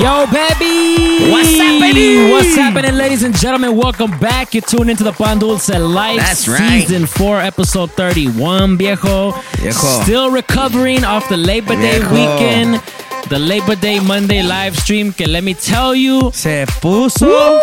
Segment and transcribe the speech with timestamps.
[0.00, 1.30] Yo, baby!
[1.30, 2.30] What's happening?
[2.30, 3.76] What's happening, ladies and gentlemen?
[3.76, 4.54] Welcome back.
[4.54, 6.80] You're tuned into the Pandulce Life That's right.
[6.80, 9.32] Season 4, Episode 31, viejo.
[9.58, 9.72] Viejo.
[10.02, 12.10] Still recovering off the Labor Day Viejo.
[12.10, 12.82] weekend.
[13.28, 17.60] The Labor Day Monday live stream, que let me tell you, Se puso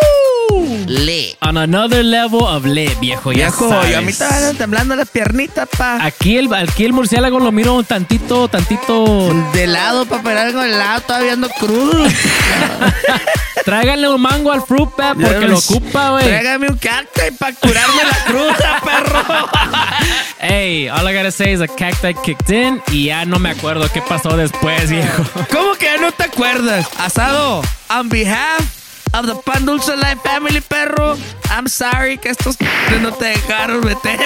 [0.86, 1.36] lit.
[1.40, 3.32] on another level of lit, viejo.
[3.32, 4.34] Ya Viejo, y a mí sabes.
[4.36, 6.04] estaban temblando las piernitas, pa.
[6.04, 9.32] Aquí el, aquí el murciélago lo miro un tantito, tantito.
[9.52, 12.06] De lado, pa, pero algo de lado, todavía ando crudo.
[13.64, 16.24] Tráiganle un mango al fruit bat porque lo ocupa, güey.
[16.24, 19.48] Tráigame un cactus para curarme la cruda, perro.
[20.38, 23.88] Hey, all I gotta say is a cacti kicked in y ya no me acuerdo
[23.92, 25.24] qué pasó después, viejo.
[25.52, 26.88] ¿Cómo que ya no te acuerdas?
[26.98, 28.64] Asado, on behalf
[29.14, 31.16] of the Pan Dulce Life Family, perro,
[31.50, 32.56] I'm sorry que estos
[33.02, 34.18] no te dejaron meter.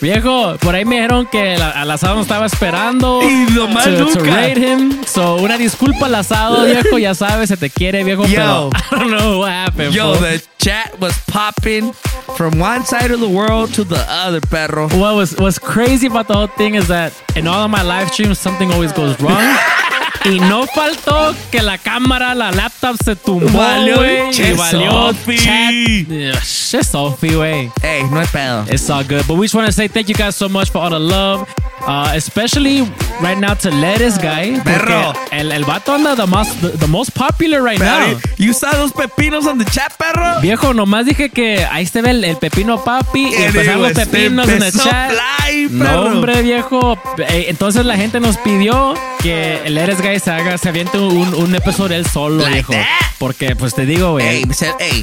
[0.00, 3.20] Viejo, por ahí me dijeron que al asado no estaba esperando.
[3.22, 4.30] Y nomás to, to nunca.
[4.30, 5.04] rate him.
[5.04, 8.36] So, una disculpa al asado, viejo, ya sabes, se te quiere, viejo, Yo.
[8.36, 9.94] pero I don't know what happened.
[9.94, 11.92] Yo, the chat was popping
[12.36, 14.88] from one side of the world to the other, perro.
[14.88, 18.12] What was what's crazy about the whole thing is that in all of my live
[18.12, 19.56] streams something always goes wrong.
[20.24, 24.30] y no faltó que la cámara, la laptop se tumbó, Valió güey.
[24.32, 25.38] che Y valió Sophie.
[25.38, 26.42] chat.
[26.44, 27.70] Shit, Sophie, güey.
[27.82, 28.64] Hey, no hay pedo.
[28.70, 29.22] It's all good.
[29.26, 31.46] But we just want to say thank you guys so much for all the love.
[31.86, 32.82] Uh, especially
[33.20, 34.60] right now to Lettuce Guy.
[34.64, 35.12] Perro.
[35.30, 38.18] El, el vato anda the most, the, the most popular right now.
[38.38, 40.40] You saw those pepinos on the chat, perro?
[40.40, 44.08] Viejo, nomás dije que ahí se ve el, el pepino papi y empezaron los Anyways,
[44.08, 45.10] pepinos en el chat.
[45.12, 46.02] fly, No, perro.
[46.06, 46.98] hombre, viejo.
[47.28, 52.06] Entonces la gente nos pidió que el Lettuce Haga, se aviente un, un episodio él
[52.06, 52.72] solo, Like viejo.
[52.74, 52.86] that.
[53.18, 54.44] Porque, pues te digo, güey.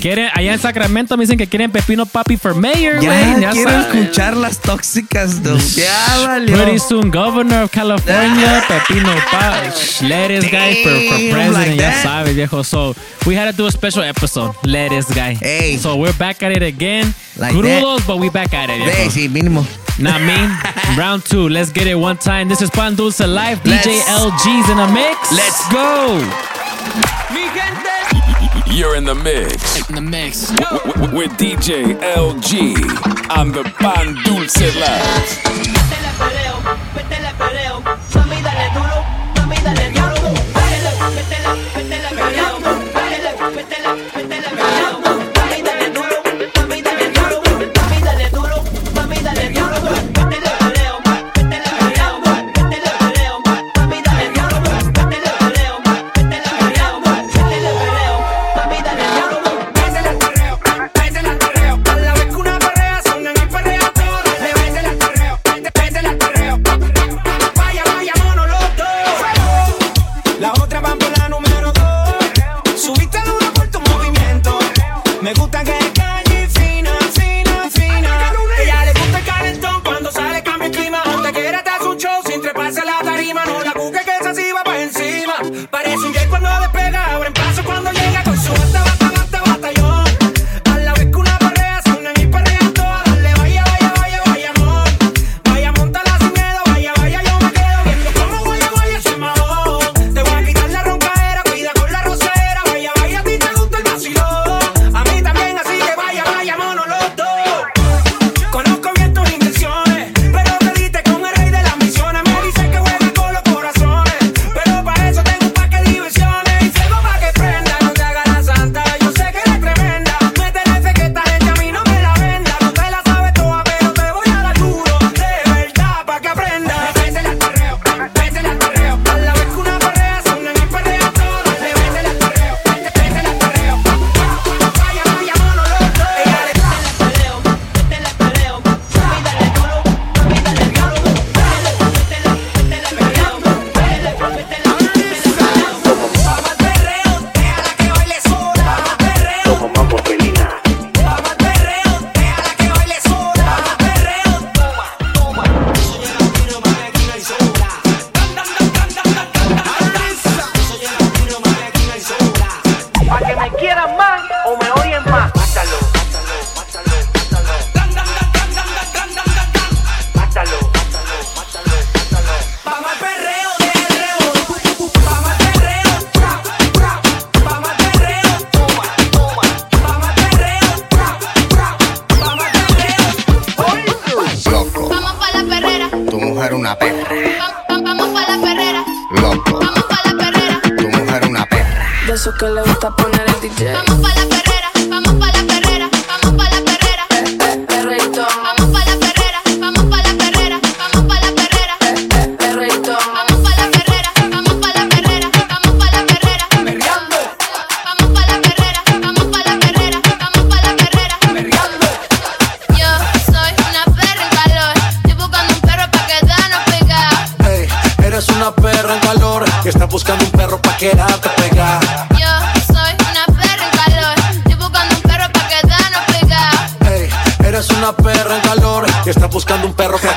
[0.01, 3.41] Quieren, allá en Sacramento me dicen que quieren pepino papi for mayor, Ya güey.
[3.41, 3.87] Ya, quiero sabes.
[3.95, 5.43] escuchar las tóxicas.
[5.43, 6.55] de- Ya valió.
[6.55, 9.61] Pretty soon, Governor of California, Pepino Pa,
[10.01, 12.63] Lettuce Guy for, for president, like ya sabes, viejo.
[12.63, 15.35] So, we had to do a special episode, Lettuce Guy.
[15.41, 15.77] Hey.
[15.77, 17.13] So, we're back at it again.
[17.37, 19.11] Like Crudos, but we back at it, Ey, viejo.
[19.11, 19.65] sí, mínimo.
[19.99, 20.35] Not me.
[20.97, 21.49] Round two.
[21.49, 22.47] Let's get it one time.
[22.47, 23.59] This is Pan Dulce Live.
[23.63, 25.31] DJ LG's in the mix.
[25.31, 26.19] Let's go.
[28.71, 30.47] You're in the mix in the mix.
[30.49, 32.73] w- w- with DJ LG
[33.37, 35.39] on the Pan Dulce Live.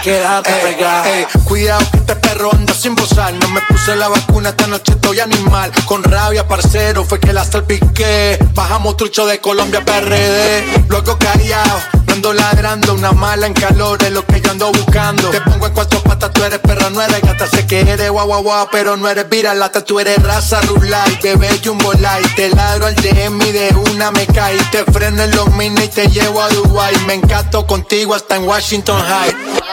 [0.07, 1.05] Pegada.
[1.11, 3.35] Ey, cuidado que este perro anda sin bozar.
[3.35, 5.73] No me puse la vacuna, esta noche estoy animal.
[5.85, 8.39] Con rabia, parcero, fue que la salpiqué.
[8.55, 10.85] Bajamos trucho de Colombia, PRD.
[10.89, 12.95] Luego callado, no ando ladrando.
[12.95, 15.29] Una mala en calor es lo que yo ando buscando.
[15.31, 17.47] Te pongo en cuatro patas, tú eres perra, no eres gata.
[17.49, 19.85] Sé que eres guau guau guau, pero no eres viralata.
[19.85, 22.35] Tú eres raza rulay, bebé jumbo light.
[22.37, 24.59] Te ladro al DM y de una me caí.
[24.71, 26.95] Te freno en los mini y te llevo a Dubai.
[27.07, 29.66] Me encanto contigo hasta en Washington High.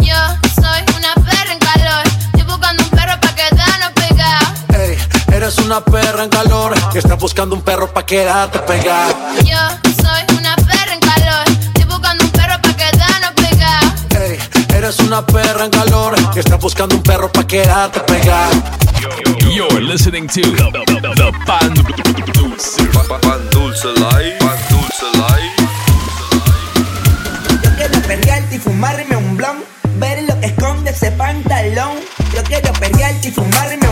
[0.00, 0.16] Yo
[0.54, 2.04] soy una perra en calor,
[2.34, 3.92] estoy buscando un perro pa' quedarnos
[5.32, 9.14] eres una perra en calor y estás buscando un perro pa' quedarte pegada.
[9.44, 9.58] Yo
[10.02, 13.92] soy una perra en calor, estoy buscando un perro pa' quedarnos pegados.
[14.20, 14.38] Ey,
[14.76, 18.50] eres una perra en calor y estás buscando un perro pa' quedarte pegada.
[19.50, 22.86] You're listening to the, the, the Pan Dulce.
[23.84, 24.45] Light,
[28.76, 29.56] fumarme un blon.
[29.98, 31.96] Ver lo que esconde ese pantalón.
[32.34, 33.85] Yo quiero perrearte y fumarme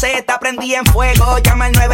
[0.00, 1.89] Te prendí en fuego, llama al 911.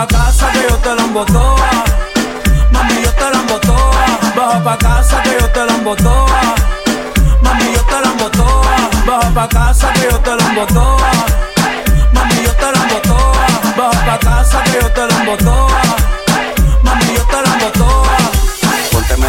[0.00, 1.70] Pa' casa que yo te la toa.
[2.72, 4.04] Mami, yo te la toa.
[4.36, 6.40] Baja pa' casa que yo te la toa.
[7.42, 8.76] Mami, yo te la toa.
[9.06, 11.10] Baja pa' casa que yo te la toa.
[12.14, 13.46] Mami, yo te la toa.
[13.76, 15.80] Baja pa' casa que yo te la toa.
[16.82, 18.09] Mami, yo te la toa.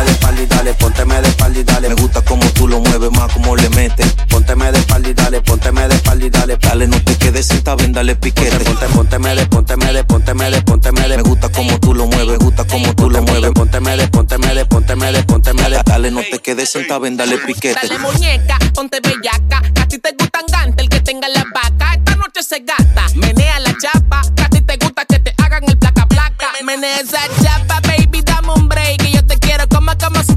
[0.01, 1.89] Pónteme de espalda y dale, pónteme de espalda y dale.
[1.89, 4.11] Me gusta como tú lo mueves, más como le metes.
[4.29, 6.57] Pónteme de espalda y dale, pónteme de espalda y dale.
[6.57, 8.57] Dale, no te quedes sentada, ven, dale piquete.
[8.65, 11.17] Ponte, pónteme de, pónteme de, pónteme de, pónteme de.
[11.17, 13.51] Me gusta como tú lo mueves, me gusta como tú lo mueves.
[13.51, 15.83] Pónteme de, pónteme de, pónteme de, pónteme de.
[15.85, 17.79] Dale, no te quedes sentada, ven, dale piquete.
[17.87, 19.61] Dale muñeca, ponte bellaca.
[19.81, 21.93] A ti te gustan gante, el que tenga la vaca.
[21.93, 23.05] Esta noche se gasta.
[23.15, 24.21] Menea la chapa.
[24.21, 26.47] A ti te gusta que te hagan el placa placa.
[26.65, 27.81] Menea esa chapa,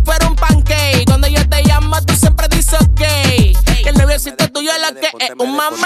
[0.05, 1.05] fuera un pancake.
[1.07, 2.99] Cuando yo te llamo, tú siempre dices ok.
[2.99, 5.77] Que el noviocito tuyo tuya la que es un mame.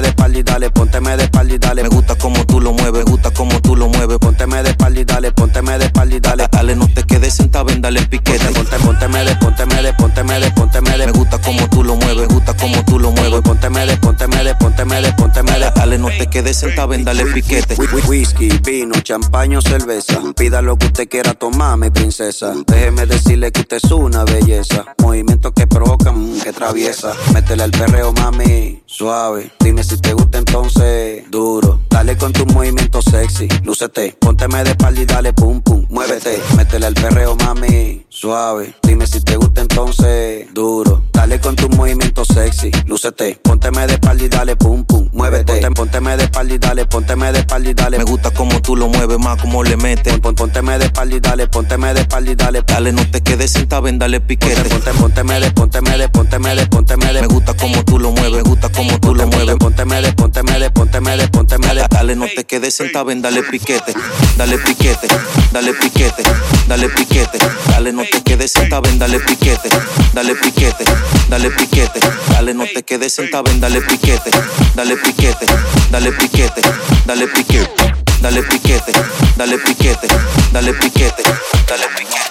[0.00, 1.82] De espalda y dale, pónteme de espalda dale.
[1.82, 4.18] Me gusta como tú lo mueves, gusta como tú lo mueves.
[4.18, 6.48] Pónteme de espalda y dale, pónteme de espalda y dale.
[6.50, 8.44] Dale, no te quedes sentado en dale piquete.
[8.52, 11.06] Ponte, pónteme de, pónteme de, pónteme de, pónteme de.
[11.06, 13.40] Me gusta como tú lo mueves, gusta como tú lo mueves.
[13.40, 15.70] Pónteme de, pónteme de, pónteme de, pónteme de.
[15.74, 17.76] Dale, no te quedes sentado en dale piquete.
[18.06, 20.20] Whisky, vino, champaño, cerveza.
[20.36, 22.52] Pida lo que usted quiera tomar, mi princesa.
[22.66, 24.84] Déjeme decirle que usted es una belleza.
[25.02, 27.14] Movimientos que provocan, que traviesa.
[27.32, 29.52] Métele al Perreo mami, suave.
[29.60, 31.78] Dime si te gusta entonces, duro.
[31.88, 33.46] Dale con tus movimientos sexy.
[33.62, 38.74] Lúcete, pónteme de espalda y dale pum pum muévete, métele al perreo, mami, suave.
[38.82, 41.02] Dime si te gusta entonces, duro.
[41.12, 43.38] Dale con tus movimientos sexy, lúcete.
[43.42, 45.54] Pónteme de espalda y dale pum pum, muévete.
[45.54, 47.98] Ponte, pónteme de espalda y dale, pónteme de espalda y dale.
[47.98, 50.18] Me gusta como tú lo mueves, más como le metes.
[50.20, 52.62] Pon, pónteme de espalda y dale, pónteme de espalda y dale.
[52.62, 54.68] Dale, no te quedes sentada, ven, dale piquete.
[54.68, 57.20] Ponte, pónteme de, pónteme de, pónteme de, pónteme de.
[57.22, 59.56] Me gusta como tú lo mueves, me gusta como tú lo mueves.
[59.56, 61.86] Pónteme de, pónteme de, pónteme de, pónteme de.
[61.90, 63.92] Dale, no te quedes sentada, ven, dale piquete.
[64.36, 65.08] Dale piquete,
[65.52, 66.22] dale piquete piquete,
[66.66, 69.68] dale piquete, dale no te quedes sentado, ven, dale piquete,
[70.12, 70.84] dale piquete,
[71.28, 74.30] dale piquete, dale no te quedes sentado, ven, dale piquete,
[74.74, 75.46] dale piquete,
[75.90, 76.60] dale piquete,
[77.04, 77.72] dale piquete,
[78.20, 78.92] dale piquete,
[79.36, 80.08] dale piquete,
[80.52, 81.22] dale piquete,
[81.68, 82.28] dale piquete.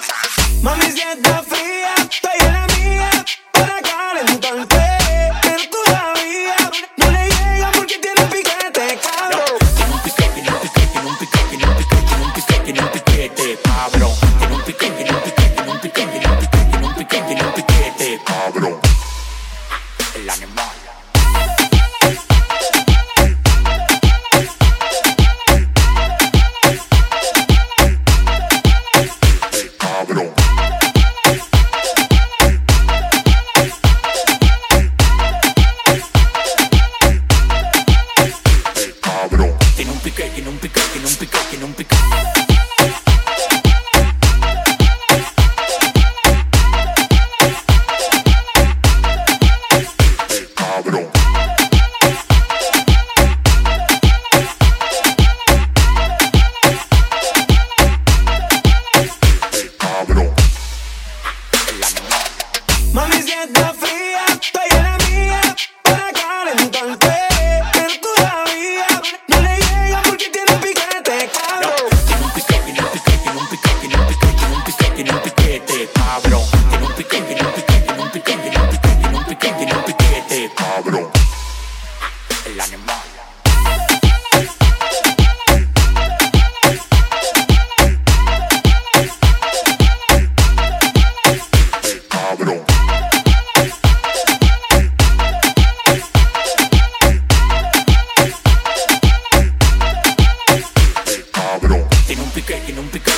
[0.62, 2.77] Mami, si está fría, estoy en
[13.88, 14.27] I don't.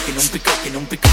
[0.09, 1.07] que no un pico, que no un pico.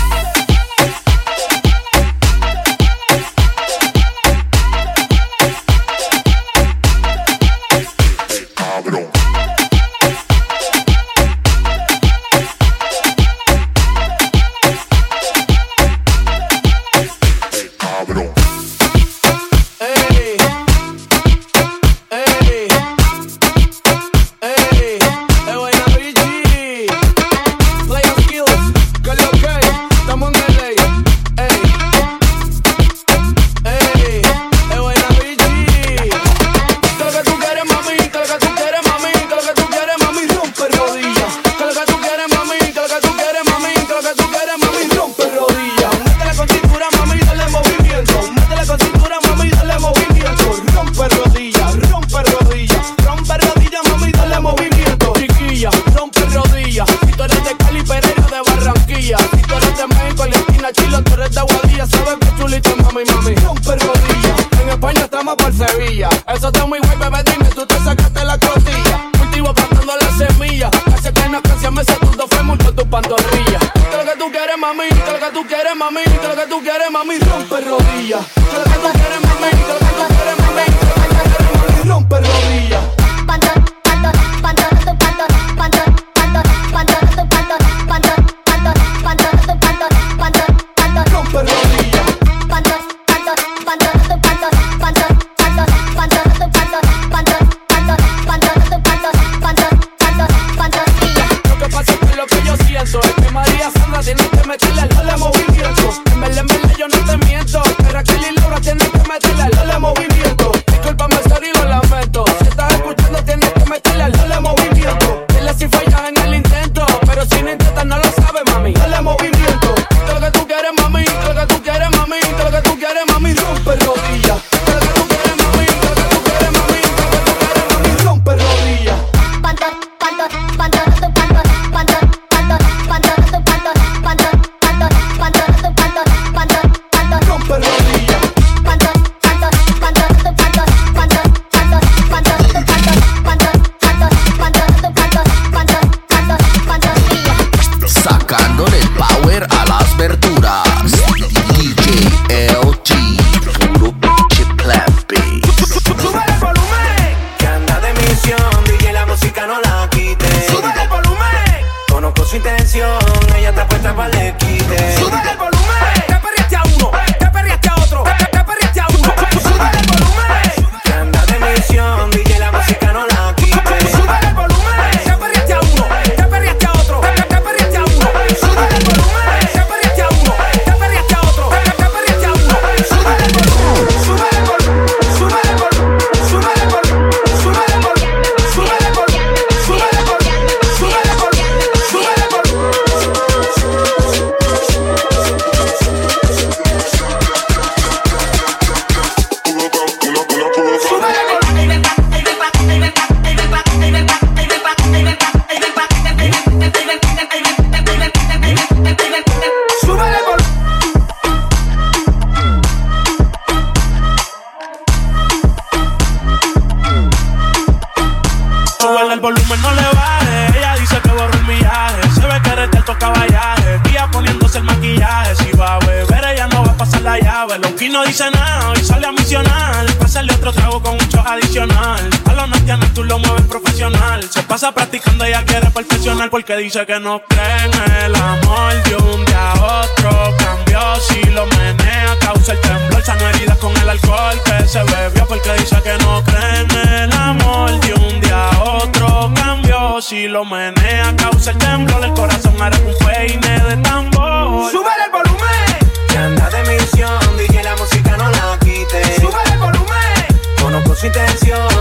[236.46, 238.72] que dice que no cree en el amor.
[238.84, 243.02] De un día a otro cambió, si lo menea, causa el temblor.
[243.02, 246.70] Sano heridas con el alcohol que se bebió porque dice que no cree en
[247.02, 247.70] el amor.
[247.80, 252.04] De un día a otro cambió, si lo menea, causa el temblor.
[252.04, 254.70] El corazón hará un peine de tambor.
[254.70, 255.78] ¡Sube el volumen!
[256.12, 259.20] Ya anda de misión, dije la música no la quite.
[259.20, 260.26] ¡Sube el volumen!
[260.62, 261.75] Conozco su intención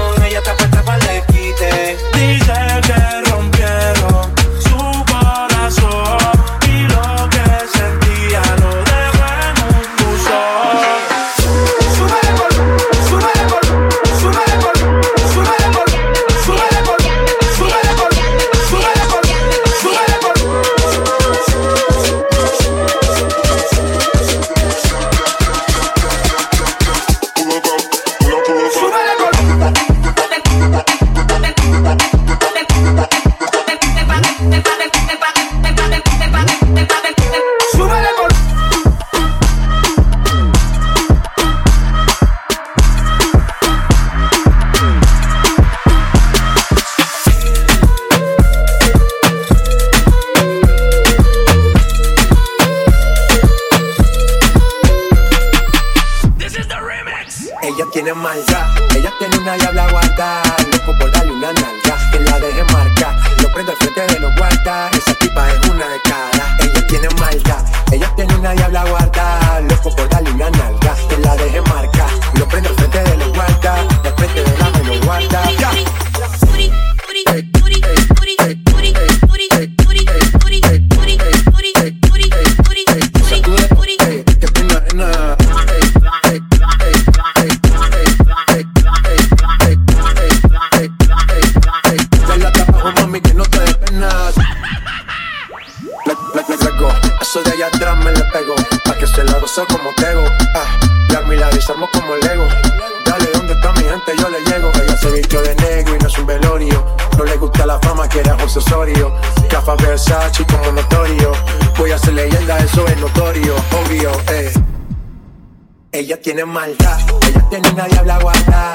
[116.26, 116.98] tienen maldad.
[117.22, 118.75] Ellas tienen a diabla guardada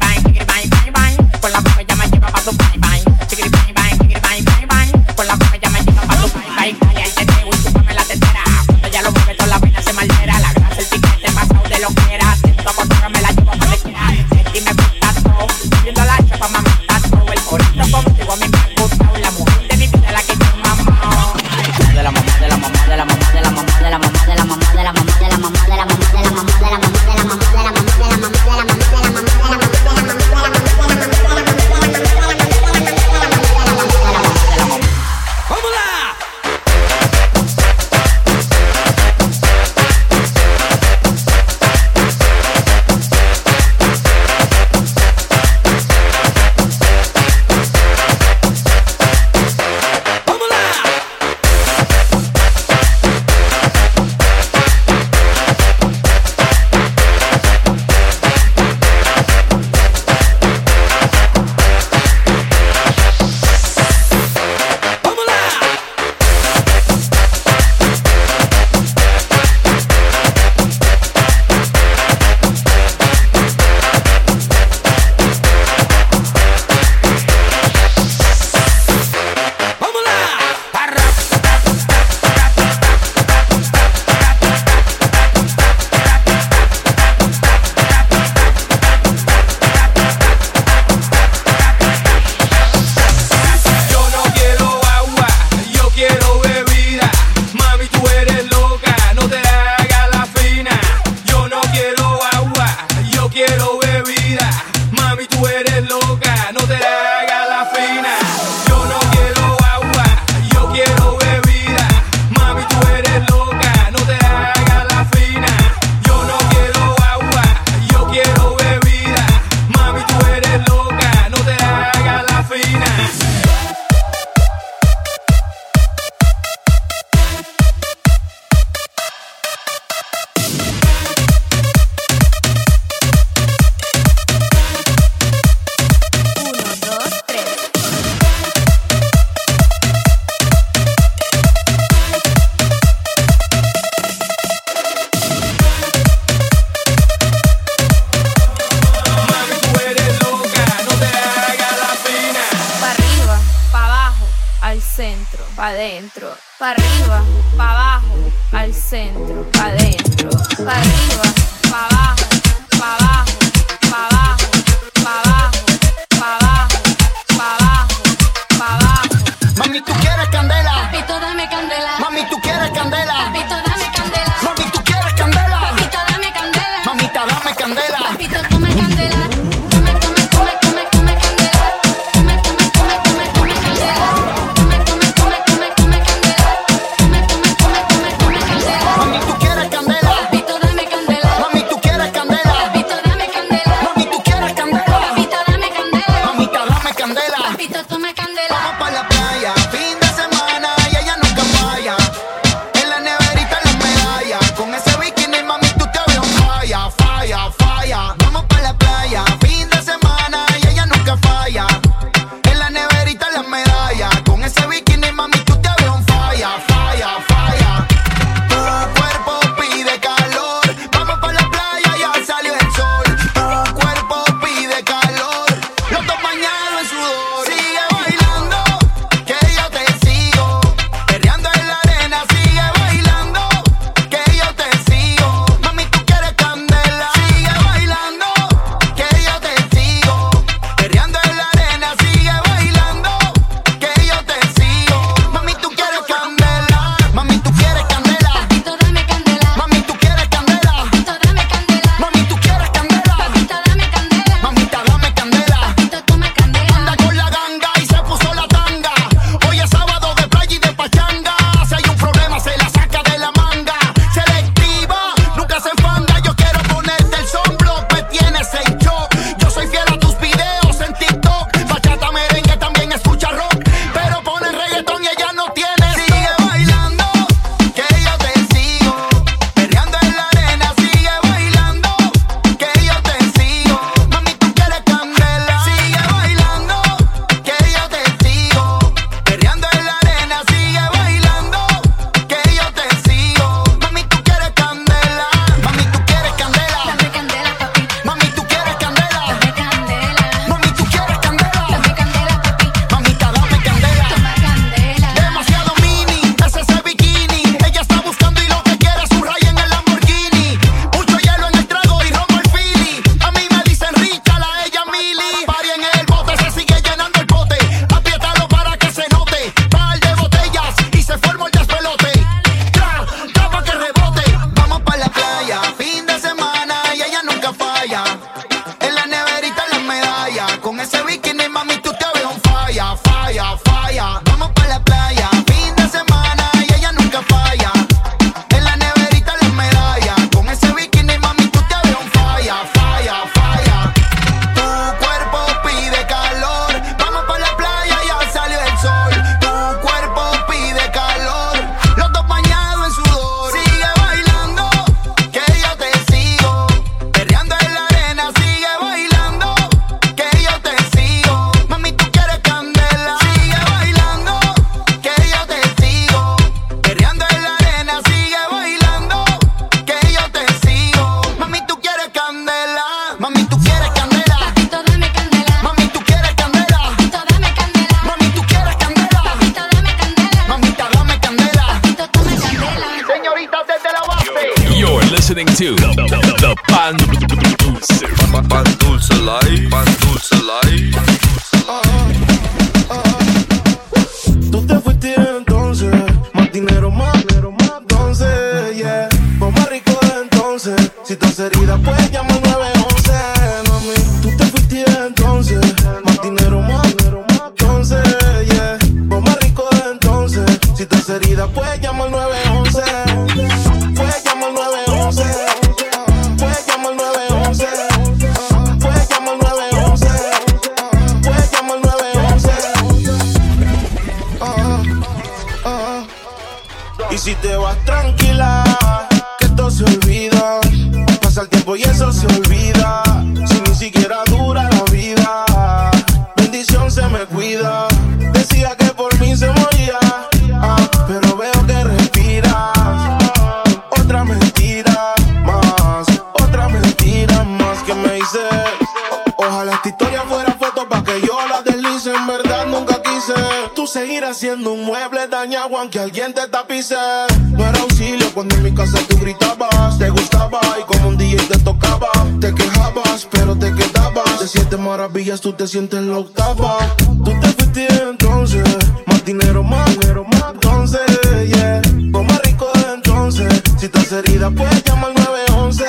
[465.41, 466.77] tú te sientes en la octava.
[466.97, 468.63] Tú te fuiste entonces,
[469.07, 470.53] más dinero, más dinero, más.
[470.53, 471.01] Entonces,
[471.47, 473.63] yeah, toma rico de entonces.
[473.77, 475.85] Si estás herida, puedes llamar 911,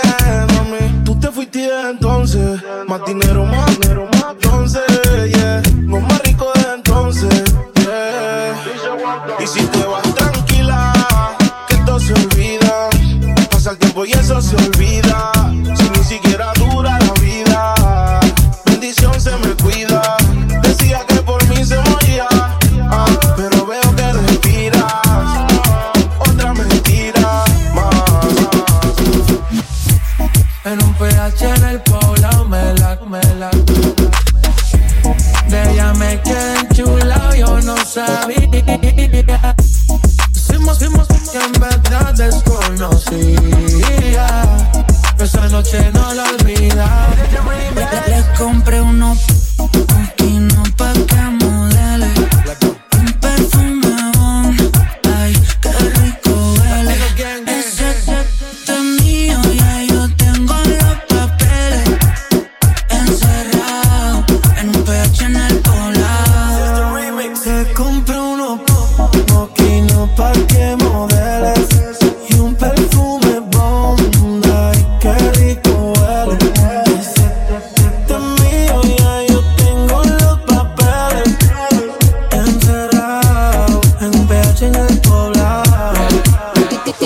[0.54, 1.04] mami.
[1.04, 3.91] Tú te fuiste entonces, más dinero, más dinero.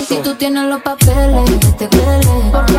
[0.06, 2.78] si tú tienes los papeles, te pele, porque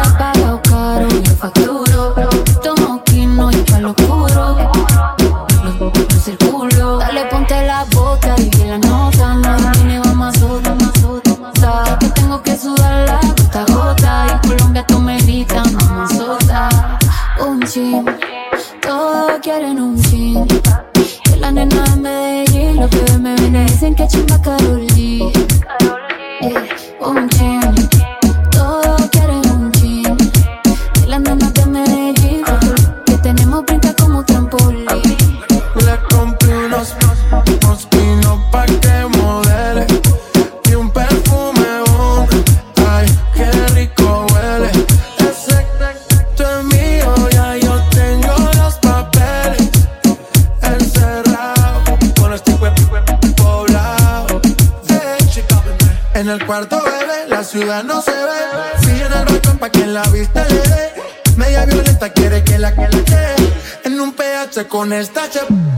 [64.65, 65.76] con esta chapa.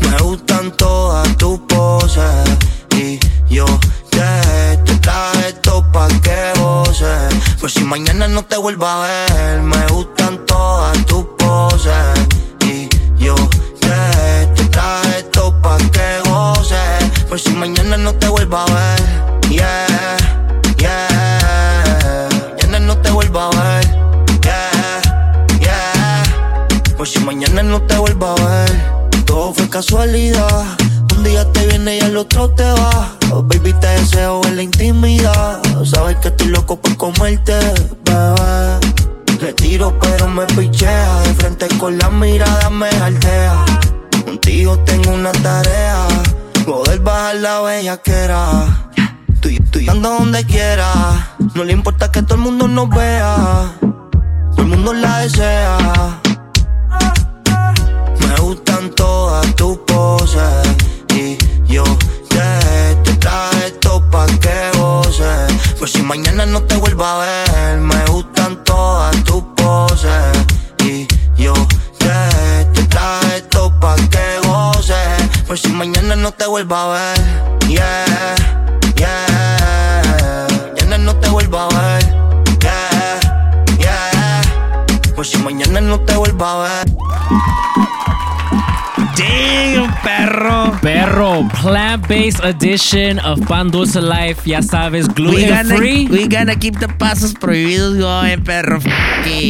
[0.00, 2.48] Me gustan todas tus poses
[2.96, 3.18] y
[3.48, 3.66] yo
[4.10, 7.34] te, te esto pa' que goces.
[7.60, 12.26] Pues Por si mañana no te vuelva a ver, me gustan todas tus poses
[12.60, 12.88] y
[13.22, 13.34] yo
[13.80, 17.10] te, te esto pa' que goces.
[17.28, 20.17] Pues Por si mañana no te vuelva a ver, yeah.
[27.64, 29.24] No te vuelva a ver.
[29.24, 30.64] Todo fue casualidad.
[31.16, 33.16] Un día te viene y al otro te va.
[33.32, 35.60] Oh, baby, te deseo en la intimidad.
[35.84, 37.54] Sabes que estoy loco por comerte,
[38.04, 38.98] bebé.
[39.40, 43.64] Le tiro pero me pichea De frente con la mirada me altea
[44.24, 46.08] Contigo tengo una tarea
[46.66, 48.90] Poder bajar la bellaquera
[49.40, 52.66] Tú y tú y yo ando donde quiera No le importa que todo el mundo
[52.66, 53.76] nos vea
[54.56, 56.20] Todo el mundo la desea
[58.48, 60.64] gustan todas tus poses
[61.14, 61.36] Y
[61.70, 61.84] yo
[62.30, 67.78] te, te traje esto pa' que goces Por si mañana no te vuelva a ver
[67.78, 70.32] Me gustan todas tus poses
[70.82, 71.52] Y yo
[71.98, 77.20] te, te traje esto pa' que goces Por si mañana no te vuelva a ver
[77.68, 78.34] Yeah,
[78.96, 80.46] yeah.
[80.72, 82.04] Mañana no te vuelva a ver
[82.62, 83.20] Yeah,
[83.78, 84.42] yeah.
[85.14, 88.17] Por si mañana no te vuelva a ver
[89.18, 90.78] Damn, perro.
[90.80, 94.42] Perro, plant-based edition of Pan Dulce Life.
[94.48, 96.06] Ya sabes, We gluten gonna, free.
[96.08, 98.78] we gonna keep the pasos prohibidos going, perro.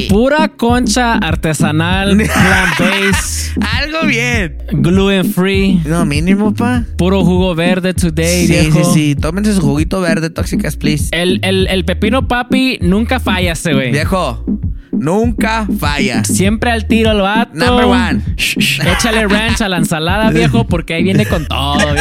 [0.08, 4.56] Pura concha artesanal, plant-based, Algo bien.
[4.82, 5.82] gluten free.
[5.84, 6.84] No, mínimo, pa.
[6.96, 8.84] Puro jugo verde today, Sí, viejo.
[8.84, 9.14] sí, sí.
[9.16, 11.08] Tómense su juguito verde, tóxicas, please.
[11.12, 13.92] El, el, el pepino papi nunca falla ese, güey.
[13.92, 14.44] Viejo,
[14.92, 16.24] nunca falla.
[16.24, 17.52] Siempre al tiro el vato.
[17.54, 18.22] Number one.
[18.36, 21.78] Échale ranch a la ensalada, viejo, porque ahí viene con todo.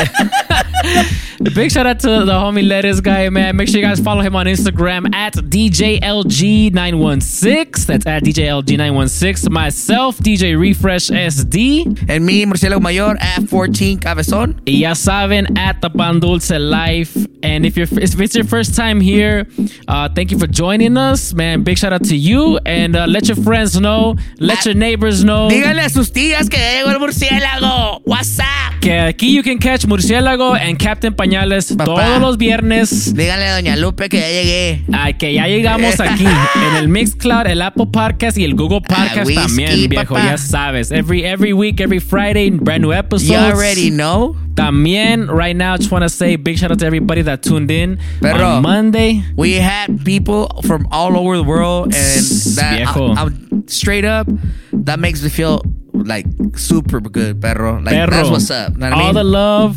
[1.53, 3.55] Big shout out to the homie Lettuce guy, man.
[3.55, 7.85] Make sure you guys follow him on Instagram at DJLG916.
[7.85, 9.51] That's at DJLG916.
[9.51, 12.09] Myself, DJ Refresh SD.
[12.09, 14.59] En mi murciélago mayor, F14 cabezón.
[14.65, 17.15] Y ya saben, at the Pan Dulce Life.
[17.43, 19.47] And if you're if it's your first time here,
[19.87, 21.61] uh, thank you for joining us, man.
[21.63, 22.57] Big shout out to you.
[22.65, 25.49] And uh, let your friends know, let your neighbors know.
[25.49, 28.01] Díganle a sus tías que llegó el murciélago.
[28.05, 28.79] What's up?
[28.81, 33.13] Que aquí you can catch Murciélago and Captain Pañales todos los viernes.
[33.13, 34.83] Díganle a Doña Lupe que ya llegué.
[34.93, 36.25] Ay, que ya llegamos aquí
[36.69, 40.13] en el Mixcloud, el Apple Podcast y el Google Podcast Ah, whisky, también, viejo.
[40.15, 40.25] papá.
[40.25, 40.91] Ya sabes.
[40.91, 43.27] Every every week, every Friday, brand new episodes.
[43.29, 44.35] You already know.
[44.55, 47.99] También, right now, just want to say big shout out to everybody that tuned in
[48.21, 48.43] Perro.
[48.55, 49.21] on Monday.
[49.35, 52.23] We had people from all over the world, and
[52.57, 53.13] that Viejo.
[53.13, 54.27] I, I'm straight up.
[54.73, 55.61] That makes me feel
[55.93, 57.79] like super good, perro.
[57.81, 58.11] Like Perro.
[58.11, 58.73] that's what's up.
[58.81, 59.13] I All mean?
[59.15, 59.75] the love.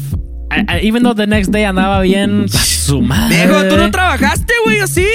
[0.52, 3.36] I- I- even though the next day andaba bien, pa' su madre.
[3.46, 5.06] Viejo, ¿tú no trabajaste, güey, o sí?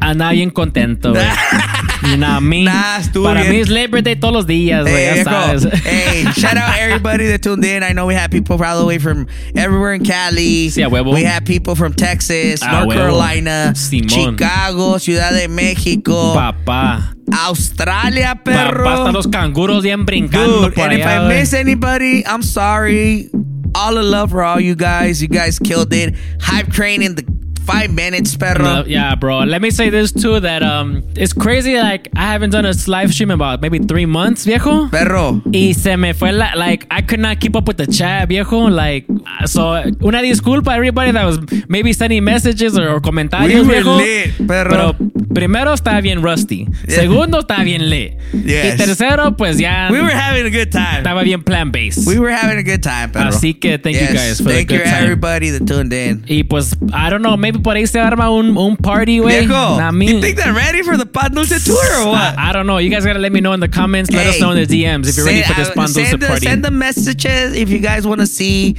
[0.00, 1.24] Andaba bien contento, güey.
[2.04, 2.64] I mean?
[2.66, 3.52] Nah, estuvo Para bien.
[3.52, 5.30] mí es Labor Day todos los días, güey, Hey, ya viejo.
[5.30, 5.82] sabes.
[5.84, 7.82] hey, shout out everybody that tuned in.
[7.82, 9.26] I know we had people all the way from
[9.56, 10.68] everywhere in Cali.
[10.70, 11.12] Sí, a huevo.
[11.14, 12.94] We had people from Texas, A North huevo.
[12.94, 14.10] Carolina, Simón.
[14.10, 17.14] Chicago, Ciudad de México, Papá.
[17.32, 18.84] Australia, perro.
[18.84, 21.38] Papá, hasta los canguros bien brincando Dude, por and if allá, I güey.
[21.40, 23.30] miss anybody, I'm sorry.
[23.74, 25.20] All the love for all you guys.
[25.20, 26.14] You guys killed it.
[26.40, 27.24] Hype train in the
[27.66, 28.62] five minutes, perro.
[28.62, 29.40] No, yeah, bro.
[29.44, 33.12] Let me say this too that um it's crazy like I haven't done a live
[33.12, 34.88] stream in about maybe three months, viejo.
[34.88, 35.42] Perro.
[35.46, 38.68] Y se me fue la, like I could not keep up with the chat, viejo.
[38.68, 39.06] Like
[39.46, 41.38] so una disculpa everybody that was
[41.68, 43.96] maybe sending messages or, or comentarios, We were viejo.
[43.96, 44.70] lit, perro.
[44.70, 44.94] Pero
[45.34, 46.66] primero estaba bien rusty.
[46.86, 47.00] Yeah.
[47.00, 48.14] Segundo estaba bien lit.
[48.32, 48.74] Yes.
[48.74, 50.98] Y tercero pues ya We were having a good time.
[51.02, 52.06] estaba bien plan based.
[52.06, 53.28] We were having a good time, perro.
[53.30, 55.02] Así que thank you guys for Thank the you good time.
[55.04, 56.24] everybody that tuned in.
[56.28, 59.46] Y pues I don't know, maybe por ahí se arma un, un party, güey.
[59.46, 62.38] Nah, me- you think they're ready for the Pan Dulce tour or what?
[62.38, 62.78] I, I don't know.
[62.78, 64.10] You guys gotta let me know in the comments.
[64.10, 66.22] Let us know in the DMs if you're ready for this uh, Pan Dulce send,
[66.22, 66.46] the, party.
[66.46, 68.76] send the messages if you guys want to see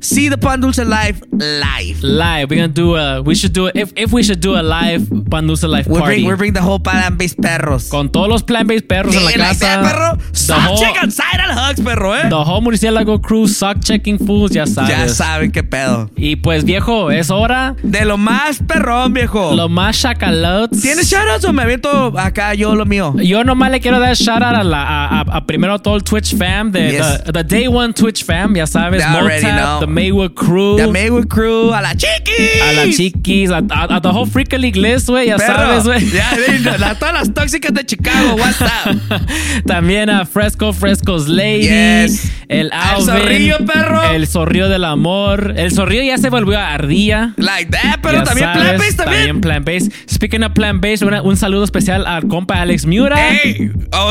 [0.00, 2.02] see the Pan Dulce live live.
[2.02, 2.50] live.
[2.50, 3.22] We're gonna do a.
[3.22, 3.76] We should do it.
[3.76, 6.52] If if we should do a live Pan Dulce live We'll party bring, we'll bring
[6.52, 7.88] the whole Pan Based perros.
[7.90, 9.66] con todos los plant based perros en la casa.
[9.66, 10.16] that, perro.
[10.32, 12.28] The Sock whole, check and side and hugs, perro, eh.
[12.28, 14.88] the whole murciélago crew, sock checking fools, ya sabes.
[14.90, 16.10] Ya saben qué pedo.
[16.16, 17.74] Y pues viejo, es hora.
[17.82, 19.54] De lo más perrón, viejo.
[19.54, 20.80] Lo más chacalots.
[20.80, 23.14] ¿Tienes shoutouts o me aviento acá yo lo mío?
[23.18, 26.02] Yo nomás le quiero dar shout out a, la, a, a- a primero todo el
[26.04, 27.24] Twitch fam, de, Yes.
[27.24, 29.02] the, the day one Twitch fam, ya sabes.
[29.06, 29.80] Motap, know.
[29.80, 30.76] the Maywood crew.
[30.76, 32.32] The Maywood crew, a la chiqui.
[32.36, 32.62] chiquis.
[32.62, 33.58] A las chiquis, a,
[33.96, 35.54] a- the whole Freak League list, güey, ya Perro.
[35.54, 36.10] sabes, güey.
[36.10, 39.26] Ya, la- todas las tóxicas de Chicago, what's up?
[39.66, 41.68] También a Fresco, Fresco's Lady.
[41.68, 42.30] Yes.
[42.48, 43.06] El Al Alvin.
[43.06, 44.02] zorrillo, perro.
[44.12, 45.54] El zorrillo del amor.
[45.56, 47.32] El zorrillo ya se volvió a ardilla.
[47.36, 49.40] Like that, pero también plant-based también.
[49.40, 49.92] plant based.
[50.10, 53.16] Speaking of plant based, una- un saludo especial al compa Alex Miura.
[53.42, 53.70] Ey,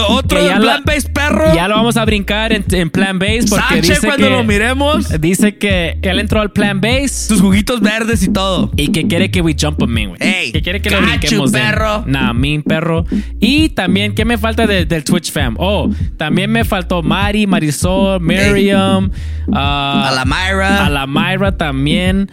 [0.09, 1.53] otro plant-based perro.
[1.55, 4.43] Ya lo vamos a brincar en, en plant based porque Sánchez, dice cuando que, lo
[4.43, 5.21] miremos.
[5.21, 8.71] Dice que él entró al plant based Sus juguitos verdes y todo.
[8.75, 10.21] y que quiere que we jump him in, güey.
[10.21, 11.59] Ey, que quiere que lo you, brinquemos in.
[11.59, 12.03] perro.
[12.05, 13.05] Nah, mean perro.
[13.39, 15.55] Y también, ¿qué me falta de- del Twitch fam?
[15.57, 19.09] Oh, también me faltó Mari, Marisol, Miriam,
[19.53, 20.85] ah, A la Myra.
[20.85, 22.29] a la Myra también.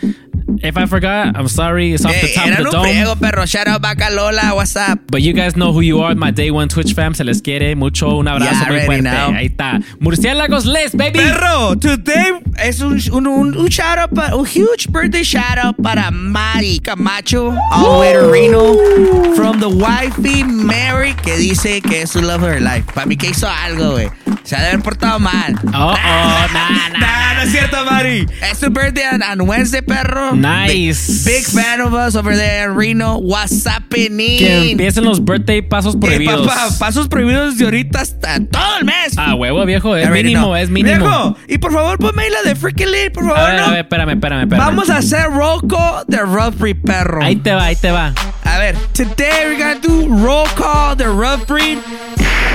[0.62, 1.92] If I forgot, I'm sorry.
[1.92, 2.84] It's off the Ey, top of the dome.
[2.86, 3.44] friego, perro.
[3.46, 4.98] Shout out Bacalola, what's up?
[5.10, 7.14] But you guys know who you are, my day one Twitch fam.
[7.14, 8.18] Se les quiere mucho.
[8.18, 9.02] Un abrazo Yeah, muy fuerte.
[9.02, 9.32] know.
[9.34, 9.80] Ahí está.
[10.00, 11.18] Murciélagos list, baby.
[11.18, 15.76] Perro, today es un, un, un, un shout out, pa- un huge birthday shout out
[15.82, 22.02] para Mari Camacho, all the way to Reno, from the wifey Mary, que dice que
[22.02, 22.84] es su love of her life.
[22.94, 24.08] Para mí que hizo algo, güey.
[24.44, 25.54] Se ha de haber portado mal.
[25.66, 25.94] Oh, oh,
[26.52, 26.98] nah, nah.
[26.98, 28.26] Nah, no es cierto, Mari.
[28.50, 30.34] Es su birthday on, on Wednesday, perro.
[30.34, 31.24] Nice.
[31.24, 33.18] Big, big fan of us over there in Reno.
[33.18, 34.38] What's happening?
[34.38, 36.46] Que empiecen los birthday pasos prohibidos.
[36.78, 39.14] pasos prohibidos de ahorita hasta todo el mes.
[39.16, 39.96] Ah, huevo, viejo.
[39.96, 40.56] Es mínimo, know.
[40.56, 40.98] es mínimo.
[40.98, 43.66] Viejo, y por favor ponme la de Freaking Lee, por favor, A ver, ¿no?
[43.66, 44.66] a ver, espérame, espérame, espérame.
[44.66, 47.22] Vamos a hacer roll call de Rough perro.
[47.22, 48.12] Ahí te va, ahí te va.
[48.44, 51.78] A ver, today we're gonna do roll call de Rough Breed.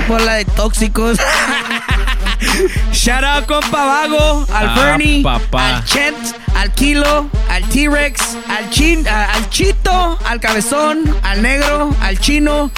[0.08, 1.18] Bola de tóxicos.
[2.94, 5.78] Shout out compa Vago, al Ah, Bernie, papá.
[5.78, 6.18] al Chent,
[6.56, 12.72] al Kilo, al T-Rex, al Chin, a- al Chito, al Cabezón, al Negro, al Chino,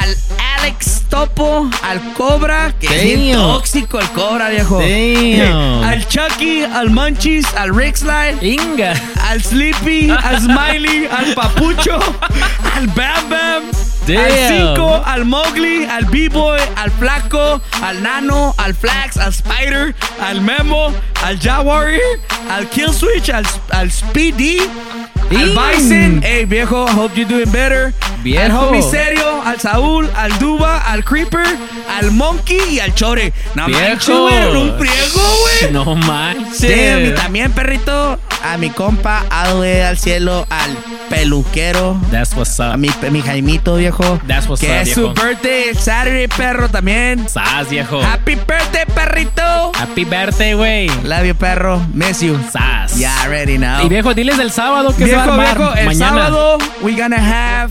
[0.00, 0.16] al
[0.58, 3.42] Alex Topo, al Cobra, que es bien Damn.
[3.42, 4.80] tóxico el Cobra, viejo.
[4.80, 5.82] Damn.
[5.84, 8.94] Al Chucky, al Munchies, al Rixline, Inga.
[9.28, 11.98] al Sleepy, al Smiley, al Papucho,
[12.76, 13.62] al Bam Bam,
[14.08, 14.48] al Damn.
[14.48, 20.92] Cinco, al Mowgli, al B-Boy, al Flaco, al Nano, al Flax, al Spider, al Memo,
[21.24, 21.88] al Jaguar,
[22.50, 24.66] al Killswitch, al, al Speedy, al
[25.30, 25.56] Mm.
[25.56, 26.20] Bison.
[26.22, 27.92] Hey, viejo, hope you're doing better.
[28.22, 28.42] Viejo.
[28.44, 31.46] Al Homie Serio, al Saúl, al Duba, al Creeper,
[31.98, 33.32] al Monkey y al Chore.
[33.54, 35.72] No manches, güey, un friego, güey.
[35.72, 36.60] No manches.
[36.60, 40.76] Damn, y también, perrito, a mi compa, Adwe al cielo, al
[41.08, 42.78] peluquero, That's what's a up.
[42.78, 44.20] mi, mi Jaimito, viejo.
[44.26, 47.28] That's what's que up, es su birthday, el Saturday, perro, también.
[47.28, 48.00] Sas, viejo.
[48.02, 49.72] Happy birthday, perrito.
[49.74, 50.88] Happy birthday, güey.
[51.04, 51.80] Love you, perro.
[51.92, 52.38] Miss you.
[52.52, 52.96] Sas.
[52.98, 53.84] Yeah, already know.
[53.84, 56.08] Y viejo, diles del sábado que se va a Viejo, armar viejo, el mañana.
[56.28, 57.70] sábado, we gonna have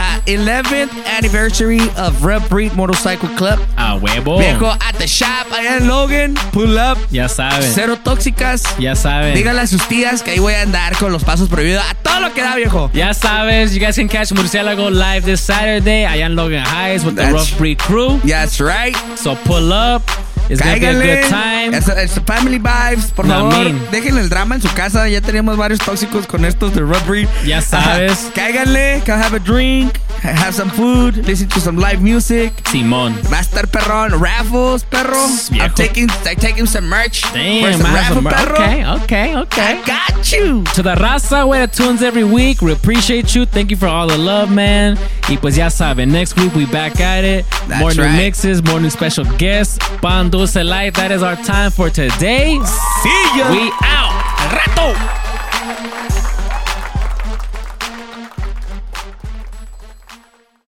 [0.00, 3.60] uh, 11th anniversary of Red Breed Motorcycle Club.
[3.76, 4.38] A huevo.
[4.38, 6.98] Viejo, at the shop, allá en Logan, pull up.
[7.10, 7.70] Ya saben.
[7.74, 8.62] Cero tóxicas.
[8.78, 9.34] Ya saben.
[9.34, 11.84] Díganle a sus tías que ahí voy a andar con los pasos prohibidos.
[11.88, 12.90] A todo lo que da, viejo.
[12.94, 17.16] Ya sabes, you guys can catch Murciélago live this Saturday allá en Logan Heights with
[17.16, 18.18] the Rough Breed crew.
[18.24, 18.96] That's right.
[19.16, 20.02] So pull up.
[20.50, 21.20] It's gonna be a Cáiganle.
[21.22, 21.76] good time.
[21.76, 23.52] Es, es family vibes, por favor.
[23.54, 23.80] mean.
[24.18, 25.08] El drama en su casa.
[25.08, 27.28] Ya tenemos varios tóxicos con estos de Breed.
[27.46, 28.30] Ya sabes.
[28.34, 29.92] Cáiganle, come have a drink,
[30.22, 32.52] have some food, listen to some live music.
[32.64, 33.14] Simón.
[33.30, 34.20] Va a estar perrón.
[34.20, 35.26] Raffles, perro.
[35.50, 35.64] Viejo.
[35.64, 37.22] I'm taking, I'm taking some merch.
[37.32, 38.54] Damn, have raffle, mer- perro?
[38.54, 39.80] okay, okay, okay.
[39.80, 40.62] I got you.
[40.74, 42.60] To the raza, way that tunes every week.
[42.62, 43.46] We appreciate you.
[43.46, 44.98] Thank you for all the love, man.
[45.28, 47.46] Y pues ya saben, next week we back at it.
[47.68, 48.16] That's more new right.
[48.16, 49.78] mixes, more new special guests.
[50.00, 52.58] Pan Dulce Light, that is our time for today.
[53.02, 53.50] See ya.
[53.50, 54.12] We out.
[54.50, 55.29] Rato.